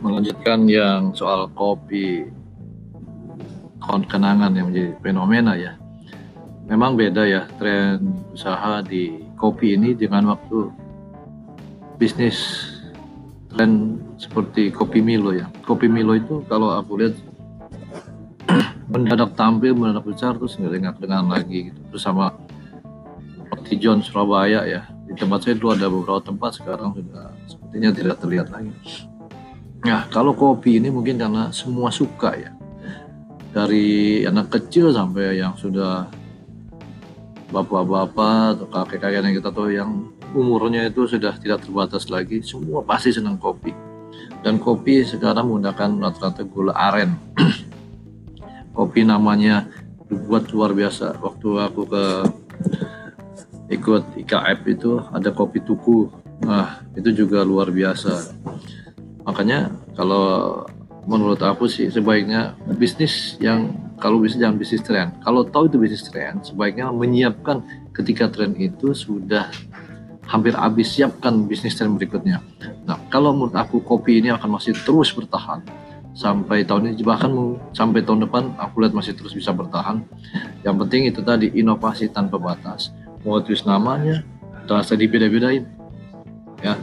melanjutkan 0.00 0.64
yang 0.66 1.12
soal 1.12 1.48
kopi 1.52 2.28
kenangan 3.80 4.52
yang 4.54 4.70
menjadi 4.70 4.92
fenomena 5.02 5.52
ya. 5.56 5.72
Memang 6.70 6.94
beda 6.94 7.26
ya 7.26 7.50
tren 7.58 8.14
usaha 8.30 8.78
di 8.84 9.18
kopi 9.34 9.74
ini 9.74 9.96
dengan 9.98 10.30
waktu 10.30 10.70
bisnis 11.98 12.38
tren 13.50 13.98
seperti 14.14 14.70
kopi 14.70 15.02
Milo 15.02 15.34
ya. 15.34 15.50
Kopi 15.66 15.90
Milo 15.90 16.14
itu 16.14 16.46
kalau 16.46 16.70
aku 16.78 17.02
lihat 17.02 17.14
mendadak 18.92 19.34
tampil, 19.34 19.74
mendadak 19.74 20.06
besar 20.06 20.38
terus 20.38 20.54
nggak 20.54 21.02
dengan 21.02 21.26
lagi 21.26 21.74
gitu 21.74 21.80
bersama 21.90 22.30
seperti 23.50 23.74
John 23.82 23.98
Surabaya 24.06 24.62
ya 24.62 24.86
di 25.10 25.18
tempat 25.18 25.42
saya 25.42 25.58
dulu 25.58 25.74
ada 25.74 25.90
beberapa 25.90 26.22
tempat 26.22 26.54
sekarang 26.54 26.94
sudah 26.94 27.34
sepertinya 27.50 27.90
tidak 27.90 28.16
terlihat 28.22 28.46
lagi 28.54 28.70
Nah, 29.80 30.04
kalau 30.12 30.36
kopi 30.36 30.76
ini 30.76 30.92
mungkin 30.92 31.16
karena 31.16 31.48
semua 31.56 31.88
suka 31.88 32.36
ya. 32.36 32.52
Dari 33.50 34.22
anak 34.28 34.52
kecil 34.52 34.92
sampai 34.92 35.40
yang 35.40 35.56
sudah 35.56 36.04
bapak-bapak 37.50 38.60
atau 38.60 38.66
kakek-kakek 38.68 39.24
yang 39.24 39.34
kita 39.34 39.50
tahu 39.50 39.68
yang 39.72 39.90
umurnya 40.36 40.86
itu 40.86 41.08
sudah 41.08 41.34
tidak 41.40 41.64
terbatas 41.64 42.06
lagi, 42.12 42.44
semua 42.44 42.84
pasti 42.84 43.10
senang 43.10 43.40
kopi. 43.40 43.72
Dan 44.44 44.60
kopi 44.60 45.00
sekarang 45.02 45.48
menggunakan 45.48 45.96
rata-rata 45.96 46.44
gula 46.44 46.76
aren. 46.76 47.16
kopi 48.76 49.02
namanya 49.08 49.64
dibuat 50.12 50.52
luar 50.52 50.76
biasa. 50.76 51.16
Waktu 51.24 51.48
aku 51.56 51.82
ke 51.88 52.04
ikut 53.80 54.02
IKF 54.28 54.60
itu 54.68 55.00
ada 55.08 55.32
kopi 55.32 55.64
tuku. 55.64 56.12
Nah, 56.44 56.84
itu 56.96 57.24
juga 57.24 57.44
luar 57.44 57.72
biasa 57.72 58.32
makanya 59.24 59.72
kalau 59.94 60.64
menurut 61.08 61.40
aku 61.40 61.64
sih 61.66 61.88
sebaiknya 61.88 62.54
bisnis 62.76 63.40
yang 63.40 63.72
kalau 64.00 64.20
bisa 64.20 64.40
jangan 64.40 64.56
bisnis 64.56 64.82
tren. 64.84 65.12
Kalau 65.24 65.44
tahu 65.44 65.68
itu 65.68 65.76
bisnis 65.80 66.04
tren 66.08 66.40
sebaiknya 66.40 66.88
menyiapkan 66.92 67.60
ketika 67.92 68.28
tren 68.32 68.56
itu 68.56 68.92
sudah 68.96 69.48
hampir 70.28 70.54
habis 70.56 70.92
siapkan 70.94 71.44
bisnis 71.44 71.76
tren 71.76 71.92
berikutnya. 71.96 72.40
Nah 72.88 72.96
kalau 73.12 73.32
menurut 73.36 73.56
aku 73.56 73.80
kopi 73.84 74.20
ini 74.20 74.32
akan 74.32 74.56
masih 74.60 74.76
terus 74.76 75.12
bertahan 75.12 75.64
sampai 76.14 76.66
tahun 76.66 76.92
ini 76.94 77.02
bahkan 77.06 77.32
sampai 77.72 78.02
tahun 78.02 78.26
depan 78.28 78.54
aku 78.58 78.82
lihat 78.84 78.94
masih 78.96 79.16
terus 79.16 79.36
bisa 79.36 79.52
bertahan. 79.52 80.04
Yang 80.64 80.76
penting 80.86 81.02
itu 81.08 81.20
tadi 81.24 81.48
inovasi 81.52 82.12
tanpa 82.12 82.36
batas. 82.40 82.92
Mau 83.24 83.40
tulis 83.40 83.64
namanya 83.68 84.24
terasa 84.64 84.96
dibeda-bedain 84.96 85.64
ya. 86.64 86.76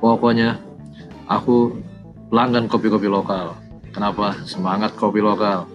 Pokoknya 0.00 0.69
aku 1.30 1.78
pelanggan 2.26 2.66
kopi-kopi 2.66 3.06
lokal. 3.06 3.54
Kenapa? 3.94 4.34
Semangat 4.42 4.98
kopi 4.98 5.22
lokal. 5.22 5.70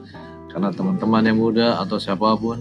Karena 0.52 0.72
teman-teman 0.72 1.24
yang 1.24 1.40
muda 1.40 1.80
atau 1.80 2.00
siapa 2.00 2.36
pun, 2.36 2.60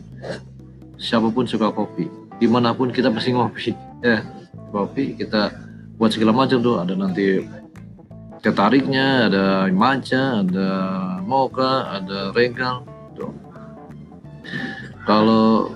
siapa 0.99 1.31
pun 1.35 1.47
suka 1.47 1.75
kopi. 1.75 2.07
Di 2.39 2.47
mana 2.47 2.71
pun 2.75 2.95
kita 2.95 3.11
pasti 3.11 3.35
ngopi. 3.35 3.75
Ya, 4.05 4.21
kopi 4.69 5.17
kita 5.17 5.49
buat 5.97 6.13
segala 6.13 6.37
macam 6.37 6.61
tuh. 6.61 6.77
Ada 6.77 6.93
nanti 6.93 7.41
ketariknya, 8.45 9.33
ada 9.33 9.45
matcha, 9.73 10.45
ada 10.45 10.69
mocha, 11.25 11.89
ada 11.89 12.37
regal. 12.37 12.85
Tuh. 13.17 13.33
Kalau 15.09 15.73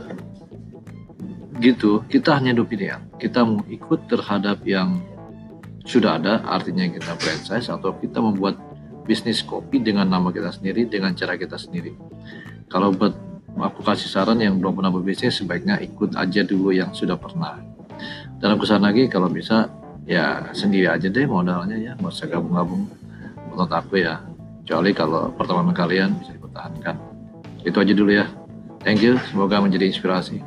gitu, 1.64 2.04
kita 2.04 2.36
hanya 2.36 2.52
dua 2.52 2.68
pilihan. 2.68 3.00
Kita 3.16 3.48
mau 3.48 3.64
ikut 3.64 4.12
terhadap 4.12 4.60
yang 4.68 5.00
sudah 5.88 6.20
ada, 6.20 6.44
artinya 6.44 6.84
kita 6.84 7.16
franchise 7.16 7.72
atau 7.72 7.96
kita 7.96 8.20
membuat 8.20 8.60
bisnis 9.08 9.40
kopi 9.40 9.80
dengan 9.80 10.04
nama 10.04 10.28
kita 10.28 10.52
sendiri, 10.52 10.84
dengan 10.84 11.16
cara 11.16 11.40
kita 11.40 11.56
sendiri. 11.56 11.96
Kalau 12.68 12.92
buat 12.92 13.16
aku 13.56 13.80
kasih 13.80 14.12
saran 14.12 14.36
yang 14.44 14.60
belum 14.60 14.76
pernah 14.76 14.92
berbisnis, 14.92 15.40
sebaiknya 15.40 15.80
ikut 15.80 16.12
aja 16.12 16.44
dulu 16.44 16.76
yang 16.76 16.92
sudah 16.92 17.16
pernah. 17.16 17.56
Dalam 18.36 18.60
kesan 18.60 18.84
lagi, 18.84 19.08
kalau 19.08 19.32
bisa 19.32 19.72
ya 20.04 20.52
sendiri 20.52 20.92
aja 20.92 21.08
deh 21.08 21.24
modalnya 21.24 21.80
ya, 21.80 21.96
nggak 21.96 22.12
usah 22.12 22.28
gabung-gabung. 22.28 22.84
Menurut 23.48 23.72
aku 23.72 24.04
ya, 24.04 24.20
kecuali 24.62 24.92
kalau 24.92 25.32
pertemuan 25.32 25.72
kalian 25.72 26.20
bisa 26.20 26.36
dipertahankan. 26.36 27.00
Itu 27.64 27.80
aja 27.80 27.92
dulu 27.96 28.12
ya. 28.12 28.28
Thank 28.84 29.02
you, 29.02 29.16
semoga 29.32 29.58
menjadi 29.64 29.88
inspirasi. 29.88 30.44